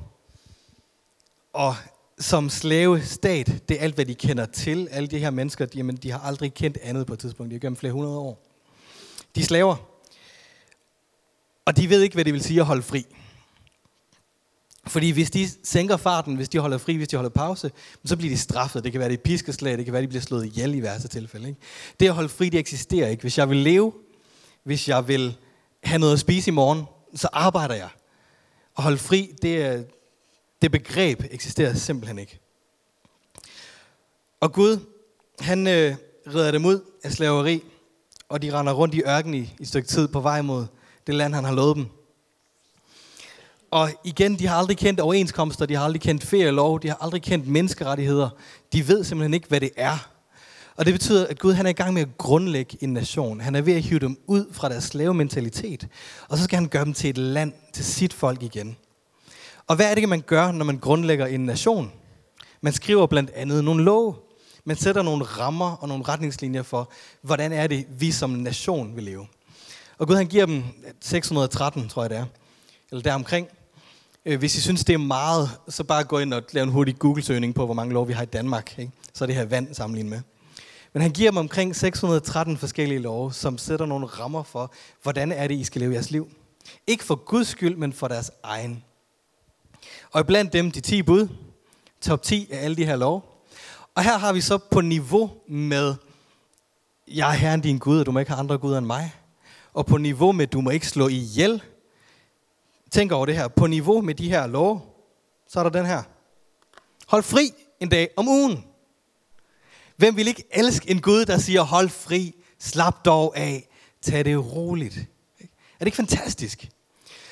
[1.52, 1.76] Og
[2.18, 4.88] som slavestat, det er alt, hvad de kender til.
[4.90, 7.50] Alle de her mennesker, de, jamen, de har aldrig kendt andet på et tidspunkt.
[7.50, 8.46] De har gennem flere hundrede år.
[9.34, 9.76] De er slaver.
[11.64, 13.06] Og de ved ikke, hvad det vil sige at holde fri.
[14.86, 17.70] Fordi hvis de sænker farten, hvis de holder fri, hvis de holder pause,
[18.04, 18.84] så bliver de straffet.
[18.84, 21.08] Det kan være, det er piskeslag, det kan være, de bliver slået ihjel i værste
[21.08, 21.48] tilfælde.
[21.48, 21.60] Ikke?
[22.00, 23.20] Det at holde fri, det eksisterer ikke.
[23.20, 23.92] Hvis jeg vil leve,
[24.64, 25.36] hvis jeg vil
[25.84, 27.88] have noget at spise i morgen, så arbejder jeg.
[28.76, 29.86] At holde fri, det,
[30.62, 32.38] det begreb eksisterer simpelthen ikke.
[34.40, 34.78] Og Gud,
[35.40, 35.94] han øh,
[36.26, 37.62] redder dem ud af slaveri,
[38.28, 40.66] og de render rundt i ørkenen i, i et stykke tid på vej mod
[41.06, 41.86] det land, han har lovet dem.
[43.70, 47.22] Og igen, de har aldrig kendt overenskomster, de har aldrig kendt ferielov, de har aldrig
[47.22, 48.30] kendt menneskerettigheder.
[48.72, 50.11] De ved simpelthen ikke, hvad det er.
[50.82, 53.40] Og det betyder, at Gud han er i gang med at grundlægge en nation.
[53.40, 55.88] Han er ved at hive dem ud fra deres slavementalitet.
[56.28, 58.76] Og så skal han gøre dem til et land, til sit folk igen.
[59.66, 61.92] Og hvad er det, man gør, når man grundlægger en nation?
[62.60, 64.14] Man skriver blandt andet nogle love.
[64.64, 66.90] Man sætter nogle rammer og nogle retningslinjer for,
[67.22, 69.26] hvordan er det, vi som nation vil leve.
[69.98, 70.64] Og Gud han giver dem
[71.00, 72.26] 613, tror jeg det er,
[72.90, 73.48] eller deromkring.
[74.26, 76.98] Øh, hvis I synes, det er meget, så bare gå ind og lave en hurtig
[76.98, 78.78] Google-søgning på, hvor mange lov vi har i Danmark.
[78.78, 78.92] Ikke?
[79.14, 80.20] Så er det her vand sammenlignet med.
[80.92, 85.48] Men han giver dem omkring 613 forskellige love, som sætter nogle rammer for, hvordan er
[85.48, 86.30] det, I skal leve jeres liv.
[86.86, 88.84] Ikke for Guds skyld, men for deres egen.
[90.10, 91.28] Og blandt dem de 10 bud,
[92.00, 93.20] top 10 af alle de her love.
[93.94, 95.94] Og her har vi så på niveau med,
[97.08, 99.14] jeg er Herren din Gud, og du må ikke have andre guder end mig.
[99.72, 101.62] Og på niveau med, du må ikke slå ihjel.
[102.90, 103.48] Tænk over det her.
[103.48, 104.80] På niveau med de her love,
[105.48, 106.02] så er der den her.
[107.08, 107.50] Hold fri
[107.80, 108.64] en dag om ugen.
[110.02, 113.68] Hvem vil ikke elske en Gud, der siger, hold fri, slap dog af,
[114.02, 114.96] tag det roligt.
[115.40, 116.68] Er det ikke fantastisk?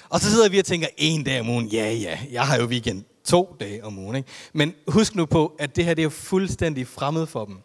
[0.08, 2.64] Og så sidder vi og tænker, en dag om ugen, ja ja, jeg har jo
[2.64, 4.16] weekend to dage om ugen.
[4.16, 4.28] Ikke?
[4.52, 7.58] Men husk nu på, at det her det er jo fuldstændig fremmed for dem.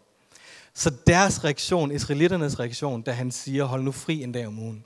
[0.74, 4.84] Så deres reaktion, israelitternes reaktion, da han siger, hold nu fri en dag om ugen,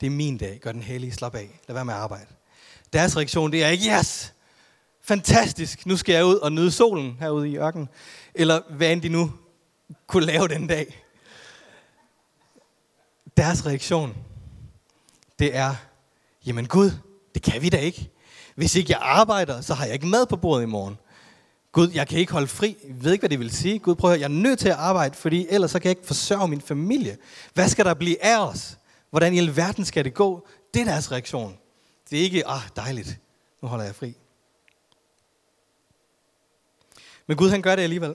[0.00, 2.26] det er min dag, gør den hellige, slap af, lad være med at arbejde.
[2.92, 4.34] Deres reaktion, det er, yes,
[5.02, 7.88] fantastisk, nu skal jeg ud og nyde solen herude i ørkenen.
[8.34, 9.32] Eller hvad end de nu
[10.06, 11.04] kunne lave den dag.
[13.36, 14.16] Deres reaktion,
[15.38, 15.74] det er,
[16.46, 16.90] jamen Gud,
[17.34, 18.10] det kan vi da ikke.
[18.54, 20.98] Hvis ikke jeg arbejder, så har jeg ikke mad på bordet i morgen.
[21.72, 22.76] Gud, jeg kan ikke holde fri.
[22.88, 23.78] Jeg ved ikke, hvad det vil sige.
[23.78, 25.98] Gud, prøv at høre, jeg er nødt til at arbejde, fordi ellers så kan jeg
[25.98, 27.16] ikke forsørge min familie.
[27.54, 28.78] Hvad skal der blive af os?
[29.10, 30.46] Hvordan i alverden skal det gå?
[30.74, 31.58] Det er deres reaktion.
[32.10, 33.18] Det er ikke, ah, dejligt,
[33.62, 34.14] nu holder jeg fri.
[37.26, 38.14] Men Gud, han gør det alligevel.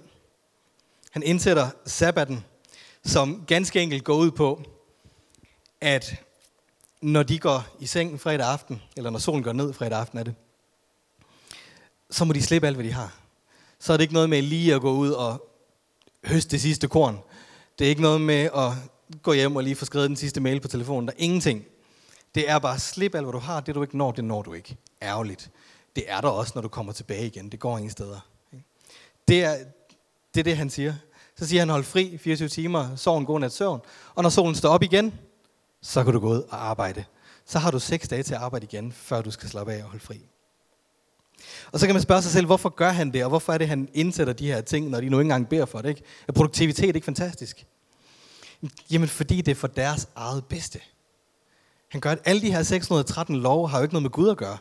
[1.13, 2.45] Han indsætter sabbaten,
[3.05, 4.63] som ganske enkelt går ud på,
[5.81, 6.15] at
[7.01, 10.23] når de går i seng fredag aften, eller når solen går ned fredag aften er
[10.23, 10.35] det,
[12.09, 13.15] så må de slippe alt, hvad de har.
[13.79, 15.49] Så er det ikke noget med lige at gå ud og
[16.25, 17.19] høste det sidste korn.
[17.79, 18.71] Det er ikke noget med at
[19.21, 21.07] gå hjem og lige få skrevet den sidste mail på telefonen.
[21.07, 21.65] Der er ingenting.
[22.35, 23.59] Det er bare, slip alt, hvad du har.
[23.59, 24.77] Det du ikke når, det når du ikke.
[25.01, 25.49] Ærgerligt.
[25.95, 27.49] Det er der også, når du kommer tilbage igen.
[27.49, 28.19] Det går ingen steder.
[29.27, 29.57] Det er
[30.33, 30.93] det, er det han siger.
[31.35, 33.81] Så siger han, hold fri 24 timer, sov en god nat søvn.
[34.15, 35.13] Og når solen står op igen,
[35.81, 37.03] så kan du gå ud og arbejde.
[37.45, 39.89] Så har du seks dage til at arbejde igen, før du skal slappe af og
[39.89, 40.29] holde fri.
[41.71, 43.67] Og så kan man spørge sig selv, hvorfor gør han det, og hvorfor er det,
[43.67, 45.89] han indsætter de her ting, når de nu ikke engang beder for det?
[45.89, 46.01] Ikke?
[46.27, 47.65] Er produktivitet ikke fantastisk?
[48.91, 50.79] Jamen, fordi det er for deres eget bedste.
[51.87, 54.37] Han gør, at alle de her 613 lov har jo ikke noget med Gud at
[54.37, 54.57] gøre.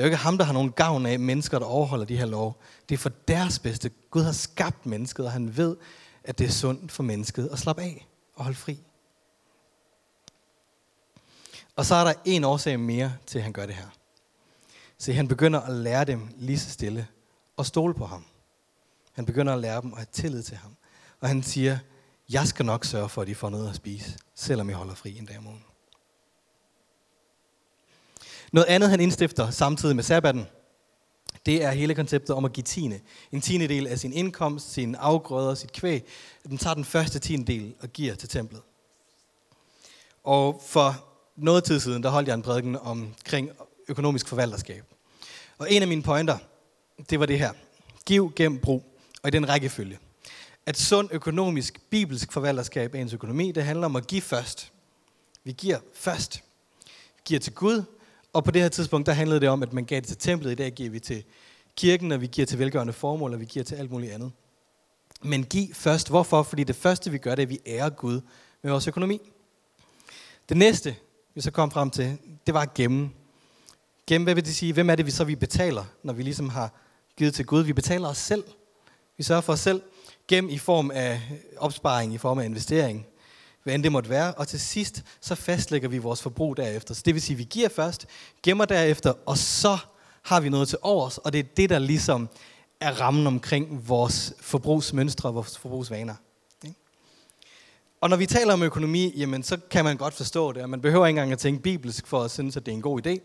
[0.00, 2.26] Det er jo ikke ham, der har nogen gavn af mennesker, der overholder de her
[2.26, 2.60] lov.
[2.88, 3.90] Det er for deres bedste.
[4.10, 5.76] Gud har skabt mennesket, og han ved,
[6.24, 8.78] at det er sundt for mennesket at slappe af og holde fri.
[11.76, 13.86] Og så er der en årsag mere til, at han gør det her.
[14.98, 17.06] Så han begynder at lære dem lige så stille
[17.56, 18.24] og stole på ham.
[19.12, 20.76] Han begynder at lære dem at have tillid til ham.
[21.20, 21.78] Og han siger,
[22.30, 25.18] jeg skal nok sørge for, at de får noget at spise, selvom I holder fri
[25.18, 25.64] en dag om ugen.
[28.52, 30.46] Noget andet, han indstifter samtidig med sabbatten,
[31.46, 33.00] det er hele konceptet om at give tiende.
[33.32, 36.04] En tiende del af sin indkomst, sin afgrøder, sit kvæg.
[36.48, 38.60] Den tager den første tiende del og giver til templet.
[40.24, 41.04] Og for
[41.36, 43.50] noget tid siden, der holdt jeg en prædiken omkring
[43.88, 44.84] økonomisk forvalterskab.
[45.58, 46.38] Og en af mine pointer,
[47.10, 47.52] det var det her.
[48.06, 48.84] Giv, gem, brug.
[49.22, 49.98] Og i den rækkefølge.
[50.66, 54.72] At sund økonomisk, bibelsk forvalterskab af ens økonomi, det handler om at give først.
[55.44, 56.42] Vi giver først.
[57.16, 57.84] Vi giver til Gud,
[58.32, 60.52] og på det her tidspunkt, der handlede det om, at man gav det til templet.
[60.52, 61.24] I dag giver vi til
[61.76, 64.32] kirken, og vi giver til velgørende formål, og vi giver til alt muligt andet.
[65.22, 66.08] Men giv først.
[66.08, 66.42] Hvorfor?
[66.42, 68.20] Fordi det første, vi gør, det er, at vi ærer Gud
[68.62, 69.20] med vores økonomi.
[70.48, 70.96] Det næste,
[71.34, 73.10] vi så kom frem til, det var at gemme.
[74.06, 74.72] Gemme, hvad vil det sige?
[74.72, 76.72] Hvem er det, vi så vi betaler, når vi ligesom har
[77.16, 77.62] givet til Gud?
[77.62, 78.44] Vi betaler os selv.
[79.16, 79.82] Vi sørger for os selv.
[80.28, 81.20] Gem i form af
[81.56, 83.06] opsparing, i form af investering
[83.62, 84.34] hvad end det måtte være.
[84.34, 86.94] Og til sidst, så fastlægger vi vores forbrug derefter.
[86.94, 88.06] Så det vil sige, at vi giver først,
[88.42, 89.78] gemmer derefter, og så
[90.22, 91.18] har vi noget til overs.
[91.18, 92.28] Og det er det, der ligesom
[92.80, 96.14] er rammen omkring vores forbrugsmønstre og vores forbrugsvaner.
[98.00, 100.80] Og når vi taler om økonomi, jamen, så kan man godt forstå det, og man
[100.80, 103.18] behøver ikke engang at tænke bibelsk for at synes, at det er en god idé.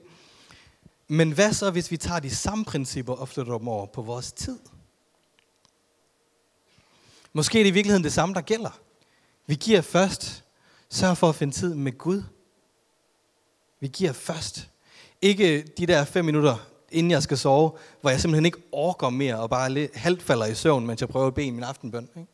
[1.07, 4.31] Men hvad så, hvis vi tager de samme principper og flytter dem over på vores
[4.31, 4.59] tid?
[7.33, 8.79] Måske er det i virkeligheden det samme, der gælder.
[9.47, 10.43] Vi giver først.
[10.89, 12.23] Sørg for at finde tid med Gud.
[13.79, 14.69] Vi giver først.
[15.21, 16.57] Ikke de der fem minutter,
[16.91, 20.55] inden jeg skal sove, hvor jeg simpelthen ikke orker mere og bare halvt falder i
[20.55, 22.09] søvn, mens jeg prøver at bede min aftenbøn.
[22.17, 22.31] Ikke?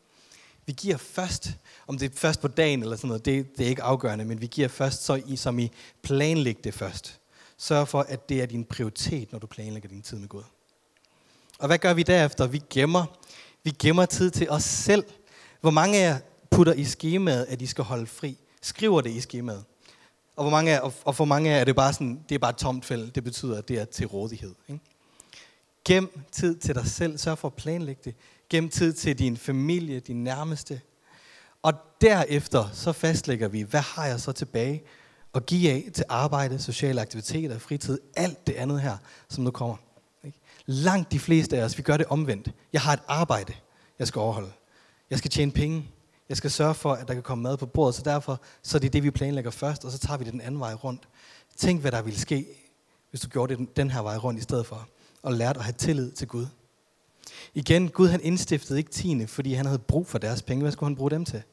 [0.66, 1.50] Vi giver først.
[1.88, 4.42] Om det er først på dagen eller sådan noget, det, det er ikke afgørende, men
[4.42, 5.72] vi giver først, så I, som I
[6.02, 7.20] planlægger det først.
[7.58, 10.44] Sørg for, at det er din prioritet, når du planlægger din tid med Gud.
[11.60, 12.48] Og hvad gør vi derefter?
[12.48, 13.06] Vi gemmer.
[13.64, 15.04] Vi gemmer tid til os selv.
[15.62, 16.20] Hvor mange af jer
[16.52, 18.38] putter i skemaet, at de skal holde fri.
[18.62, 19.64] Skriver det i skemaet.
[20.36, 22.58] Og, hvor mange af, og for mange er det bare sådan, det er bare et
[22.58, 23.16] tomt felt.
[23.16, 24.56] Det betyder, at det er til rådighed.
[24.68, 24.82] Ikke?
[25.86, 27.18] Gem tid til dig selv.
[27.18, 28.16] Sørg for at planlægge det.
[28.50, 30.82] Gem tid til din familie, din nærmeste.
[31.62, 34.84] Og derefter så fastlægger vi, hvad har jeg så tilbage
[35.36, 38.98] at give af til arbejde, sociale aktiviteter, fritid, alt det andet her,
[39.30, 39.76] som nu kommer.
[40.24, 40.40] Ikke?
[40.66, 42.52] Langt de fleste af os, vi gør det omvendt.
[42.74, 43.54] Jeg har et arbejde,
[44.00, 44.52] jeg skal overholde.
[45.10, 45.90] Jeg skal tjene penge.
[46.32, 48.80] Jeg skal sørge for, at der kan komme mad på bordet, så derfor så er
[48.80, 51.08] det det, vi planlægger først, og så tager vi det den anden vej rundt.
[51.58, 52.46] Tænk, hvad der ville ske,
[53.10, 54.88] hvis du gjorde det den her vej rundt i stedet for,
[55.22, 56.48] og lærte at have tillid til Gud.
[57.54, 60.62] Igen, Gud han indstiftede ikke tiende, fordi han havde brug for deres penge.
[60.62, 61.44] Hvad skulle han bruge dem til?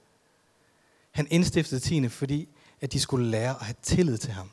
[1.11, 2.49] Han indstiftede tiende, fordi
[2.81, 4.51] at de skulle lære at have tillid til ham.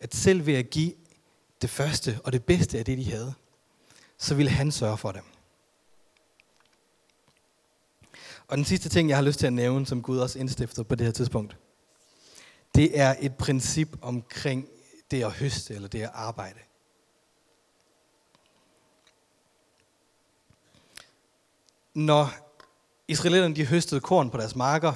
[0.00, 0.92] At selv ved at give
[1.62, 3.34] det første og det bedste af det, de havde,
[4.18, 5.22] så ville han sørge for dem.
[8.48, 10.94] Og den sidste ting, jeg har lyst til at nævne, som Gud også indstifter på
[10.94, 11.56] det her tidspunkt,
[12.74, 14.68] det er et princip omkring
[15.10, 16.58] det at høste, eller det at arbejde.
[21.94, 22.30] Når
[23.08, 24.92] israelitterne de høstede korn på deres marker,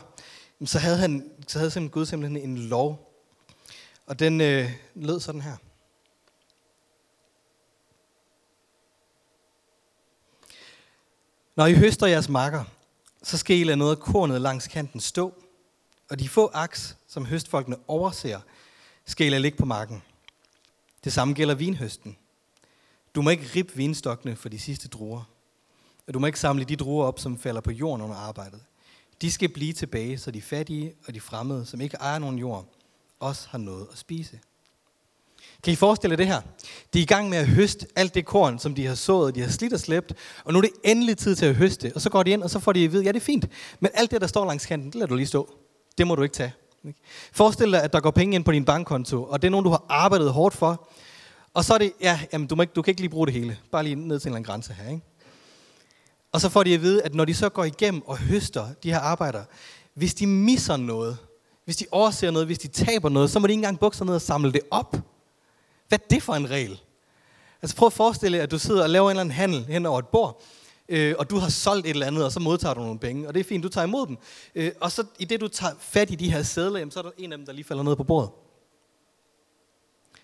[0.64, 3.14] så havde, han, så havde simpelthen Gud simpelthen en lov.
[4.06, 5.56] Og den øh, lød sådan her.
[11.56, 12.64] Når I høster jeres marker,
[13.22, 15.34] så skal I lade noget af kornet langs kanten stå,
[16.10, 18.40] og de få aks, som høstfolkene overser,
[19.06, 20.02] skal I lade ligge på marken.
[21.04, 22.16] Det samme gælder vinhøsten.
[23.14, 25.24] Du må ikke rippe vinstokkene for de sidste druer.
[26.06, 28.60] Og du må ikke samle de druer op, som falder på jorden under arbejdet.
[29.22, 32.66] De skal blive tilbage, så de fattige og de fremmede, som ikke ejer nogen jord,
[33.20, 34.40] også har noget at spise.
[35.64, 36.40] Kan I forestille jer det her?
[36.94, 39.40] De er i gang med at høste alt det korn, som de har sået, de
[39.40, 40.12] har slidt og slæbt,
[40.44, 41.92] og nu er det endelig tid til at høste.
[41.94, 43.48] Og så går de ind, og så får de at vide, ja det er fint,
[43.80, 45.54] men alt det, der står langs kanten, det lader du lige stå.
[45.98, 46.52] Det må du ikke tage.
[47.32, 49.70] Forestil dig, at der går penge ind på din bankkonto, og det er nogen, du
[49.70, 50.88] har arbejdet hårdt for.
[51.54, 53.34] Og så er det, ja, jamen, du, må ikke, du kan ikke lige bruge det
[53.34, 53.58] hele.
[53.72, 54.90] Bare lige ned til en eller anden grænse her.
[54.90, 55.02] Ikke?
[56.32, 58.90] Og så får de at vide, at når de så går igennem og høster de
[58.90, 59.44] her arbejder,
[59.94, 61.16] hvis de misser noget,
[61.64, 64.06] hvis de overser noget, hvis de taber noget, så må de ikke engang bukke sig
[64.06, 64.96] ned og samle det op.
[65.92, 66.80] Hvad er det for en regel?
[67.62, 69.86] Altså prøv at forestille dig, at du sidder og laver en eller anden handel hen
[69.86, 70.42] over et bord,
[70.88, 73.34] øh, og du har solgt et eller andet, og så modtager du nogle penge, og
[73.34, 74.18] det er fint, du tager imod dem.
[74.54, 77.10] Øh, og så i det, du tager fat i de her sædler, så er der
[77.18, 78.30] en af dem, der lige falder ned på bordet.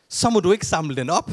[0.08, 1.30] Så må du ikke samle den op.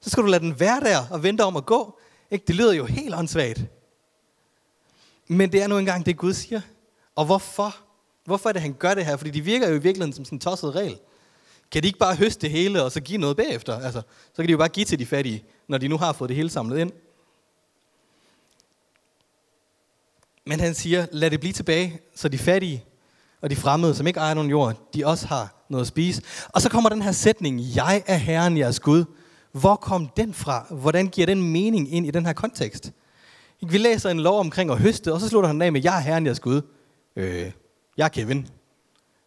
[0.00, 1.98] Så skal du lade den være der og vente om at gå.
[2.30, 2.44] Ikke?
[2.46, 3.60] Det lyder jo helt åndssvagt.
[5.28, 6.60] Men det er nu engang det, Gud siger.
[7.16, 7.76] Og hvorfor?
[8.24, 9.16] Hvorfor er det, han gør det her?
[9.16, 10.98] Fordi de virker jo i virkeligheden som sådan en tosset regel.
[11.72, 13.80] Kan de ikke bare høste det hele, og så give noget bagefter?
[13.80, 16.28] Altså, så kan de jo bare give til de fattige, når de nu har fået
[16.28, 16.92] det hele samlet ind.
[20.46, 22.84] Men han siger, lad det blive tilbage, så de fattige
[23.40, 26.22] og de fremmede, som ikke ejer nogen jord, de også har noget at spise.
[26.48, 29.04] Og så kommer den her sætning, jeg er Herren jeres Gud.
[29.52, 30.66] Hvor kom den fra?
[30.70, 32.92] Hvordan giver den mening ind i den her kontekst?
[33.60, 36.00] Vi læser en lov omkring at høste, og så slutter han af med, jeg er
[36.00, 36.62] Herren jeres Gud.
[37.16, 37.52] Øh,
[37.96, 38.48] jeg er Kevin.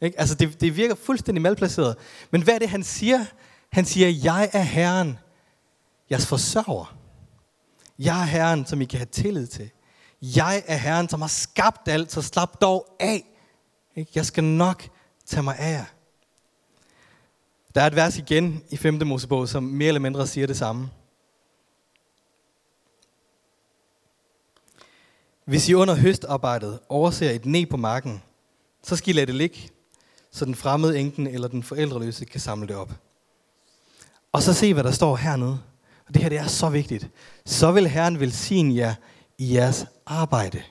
[0.02, 0.20] Ikke?
[0.20, 1.96] Altså det, det virker fuldstændig malplaceret.
[2.32, 3.26] Men hvad er det, han siger?
[3.72, 5.18] Han siger, jeg er Herren,
[6.12, 6.98] jeres forsørger.
[8.00, 9.70] Jeg er Herren, som I kan have tillid til.
[10.22, 13.26] Jeg er Herren, som har skabt alt, så slap dog af.
[13.96, 14.12] Ikke?
[14.16, 14.84] Jeg skal nok
[15.26, 15.86] tage mig af jer.
[17.76, 19.08] Der er et vers igen i 5.
[19.08, 20.90] Mosebog, som mere eller mindre siger det samme.
[25.46, 28.24] Hvis I under høstarbejdet overser et ne på marken,
[28.84, 29.70] så skal I lade det ligge,
[30.36, 32.92] så den fremmede enken eller den forældreløse kan samle det op.
[34.32, 35.60] Og så se, hvad der står hernede.
[36.08, 37.10] Og det her det er så vigtigt.
[37.46, 38.94] Så vil Herren velsigne jer
[39.38, 40.62] i jeres arbejde.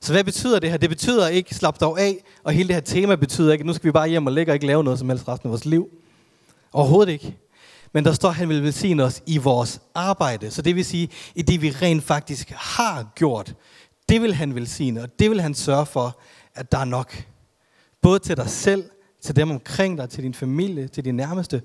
[0.00, 0.76] Så hvad betyder det her?
[0.76, 3.72] Det betyder ikke, slap dog af, og hele det her tema betyder ikke, at nu
[3.72, 5.64] skal vi bare hjem og lægge og ikke lave noget som helst resten af vores
[5.64, 5.88] liv.
[6.72, 7.36] Overhovedet ikke.
[7.92, 10.50] Men der står, at han vil velsigne os i vores arbejde.
[10.50, 13.54] Så det vil sige, i det vi rent faktisk har gjort,
[14.08, 16.18] det vil han velsigne, og det vil han sørge for,
[16.54, 17.24] at der er nok.
[18.08, 18.90] Både til dig selv,
[19.20, 21.62] til dem omkring dig, til din familie, til de nærmeste,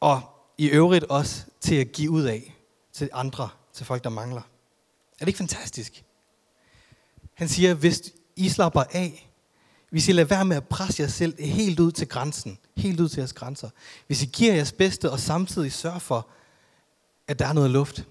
[0.00, 0.22] og
[0.58, 2.56] i øvrigt også til at give ud af
[2.92, 4.40] til andre, til folk, der mangler.
[4.40, 6.04] Er det ikke fantastisk?
[7.34, 9.30] Han siger, hvis I slapper af,
[9.90, 13.08] hvis I lader være med at presse jer selv helt ud til grænsen, helt ud
[13.08, 13.70] til jeres grænser,
[14.06, 16.28] hvis I giver jeres bedste og samtidig sørger for,
[17.28, 18.06] at der er noget luft,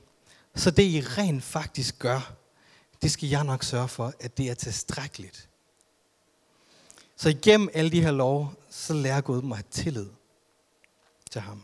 [0.55, 2.33] så det I rent faktisk gør,
[3.01, 5.49] det skal jeg nok sørge for, at det er tilstrækkeligt.
[7.23, 10.09] Så igennem alle de her lov, så lærer Gud dem at have tillid
[11.31, 11.63] til ham.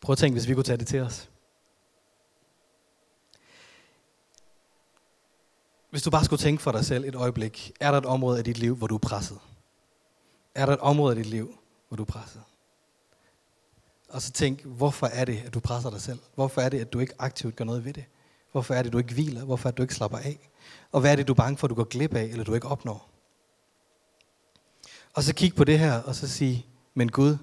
[0.00, 1.30] Prøv at tænke, hvis vi kunne tage det til os.
[5.90, 8.44] Hvis du bare skulle tænke for dig selv et øjeblik, er der et område af
[8.44, 9.38] dit liv, hvor du er presset?
[10.54, 12.42] Er der et område af dit liv, hvor du er presset?
[14.08, 16.18] Og så tænk, hvorfor er det, at du presser dig selv?
[16.34, 18.04] Hvorfor er det, at du ikke aktivt gør noget ved det?
[18.58, 19.44] Hvorfor er det, du ikke hviler?
[19.44, 20.50] Hvorfor er det, at du ikke slapper af?
[20.92, 22.54] Og hvad er det, du er bange for, at du går glip af, eller du
[22.54, 23.10] ikke opnår?
[25.14, 27.36] Og så kig på det her, og så sige, men Gud,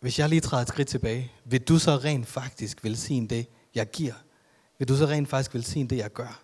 [0.00, 3.90] hvis jeg lige træder et skridt tilbage, vil du så rent faktisk velsigne det, jeg
[3.90, 4.14] giver?
[4.78, 6.42] Vil du så rent faktisk velsigne det, jeg gør?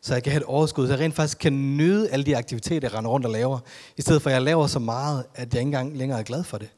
[0.00, 2.88] Så jeg kan have et overskud, så jeg rent faktisk kan nyde alle de aktiviteter,
[2.88, 3.58] jeg render rundt og laver,
[3.96, 6.44] i stedet for at jeg laver så meget, at jeg ikke engang længere er glad
[6.44, 6.70] for det.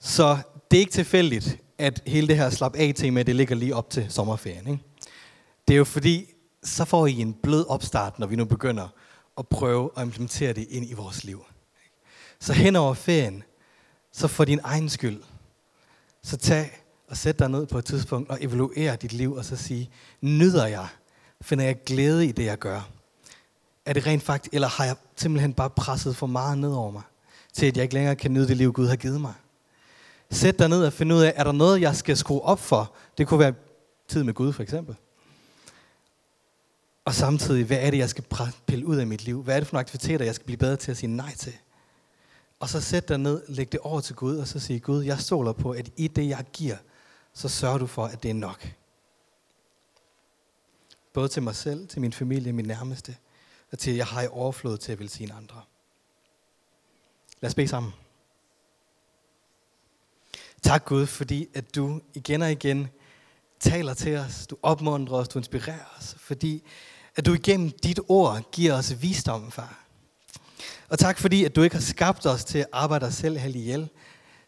[0.00, 0.38] Så
[0.70, 3.90] det er ikke tilfældigt, at hele det her slap af tema, det ligger lige op
[3.90, 4.66] til sommerferien.
[4.66, 4.82] Ikke?
[5.68, 6.26] Det er jo fordi,
[6.62, 8.88] så får I en blød opstart, når vi nu begynder
[9.38, 11.44] at prøve at implementere det ind i vores liv.
[12.40, 13.42] Så hen over ferien,
[14.12, 15.20] så for din egen skyld,
[16.22, 16.70] så tag
[17.08, 19.90] og sæt dig ned på et tidspunkt og evaluere dit liv, og så sige,
[20.20, 20.86] nyder jeg?
[21.40, 22.88] Finder jeg glæde i det, jeg gør?
[23.86, 27.02] Er det rent faktisk, eller har jeg simpelthen bare presset for meget ned over mig,
[27.52, 29.34] til at jeg ikke længere kan nyde det liv, Gud har givet mig?
[30.32, 32.94] Sæt dig ned og find ud af, er der noget, jeg skal skrue op for?
[33.18, 33.54] Det kunne være
[34.08, 34.96] tid med Gud, for eksempel.
[37.04, 38.24] Og samtidig, hvad er det, jeg skal
[38.66, 39.42] pille ud af mit liv?
[39.42, 41.52] Hvad er det for nogle aktiviteter, jeg skal blive bedre til at sige nej til?
[42.60, 45.20] Og så sæt dig ned, læg det over til Gud, og så sige, Gud, jeg
[45.20, 46.76] stoler på, at i det, jeg giver,
[47.32, 48.68] så sørger du for, at det er nok.
[51.12, 53.16] Både til mig selv, til min familie, min nærmeste,
[53.72, 55.62] og til at jeg har i overflod til at velsigne andre.
[57.40, 57.92] Lad os bede sammen.
[60.62, 62.88] Tak Gud, fordi at du igen og igen
[63.60, 66.62] taler til os, du opmuntrer os, du inspirerer os, fordi
[67.16, 69.78] at du igennem dit ord giver os visdom, far.
[70.88, 73.56] Og tak fordi, at du ikke har skabt os til at arbejde os selv helt
[73.56, 73.88] ihjel,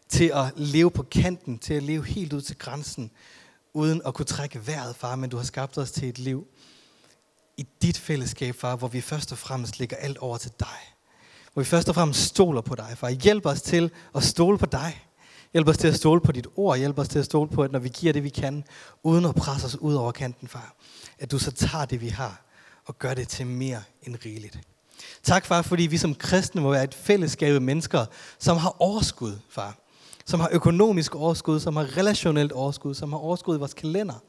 [0.09, 3.11] til at leve på kanten, til at leve helt ud til grænsen,
[3.73, 6.47] uden at kunne trække vejret, far, men du har skabt os til et liv
[7.57, 10.95] i dit fællesskab, far, hvor vi først og fremmest lægger alt over til dig.
[11.53, 13.09] Hvor vi først og fremmest stoler på dig, far.
[13.09, 15.04] Hjælp os til at stole på dig.
[15.55, 16.77] Hjælp os til at stole på dit ord.
[16.77, 18.63] Hjælp os til at stole på, at når vi giver det, vi kan,
[19.03, 20.75] uden at presse os ud over kanten, far,
[21.19, 22.41] at du så tager det, vi har,
[22.85, 24.59] og gør det til mere end rigeligt.
[25.23, 28.05] Tak, far, fordi vi som kristne må være et fællesskab af mennesker,
[28.39, 29.77] som har overskud, far.
[30.25, 34.23] Som har økonomisk overskud, som har relationelt overskud, som har overskud i vores kalender.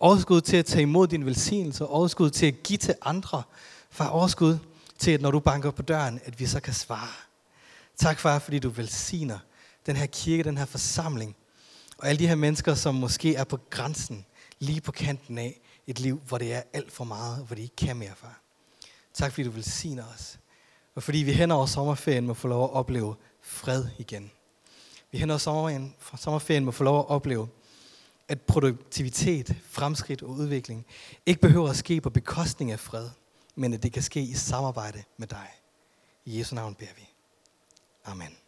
[0.00, 3.42] Overskud til at tage imod din velsignelse, overskud til at give til andre.
[3.90, 4.58] Far, overskud
[4.98, 7.14] til, at når du banker på døren, at vi så kan svare.
[7.96, 9.38] Tak, far, fordi du velsigner
[9.86, 11.36] den her kirke, den her forsamling,
[11.98, 14.26] og alle de her mennesker, som måske er på grænsen,
[14.58, 17.76] lige på kanten af et liv, hvor det er alt for meget, hvor de ikke
[17.76, 18.40] kan mere, far.
[19.14, 20.38] Tak fordi du velsigner os.
[20.94, 24.30] Og fordi vi hen over sommerferien må få lov at opleve fred igen.
[25.10, 27.48] Vi hen over sommerferien, sommerferien må få lov at opleve,
[28.28, 30.86] at produktivitet, fremskridt og udvikling
[31.26, 33.08] ikke behøver at ske på bekostning af fred,
[33.54, 35.48] men at det kan ske i samarbejde med dig.
[36.24, 37.08] I Jesu navn beder vi.
[38.04, 38.39] Amen.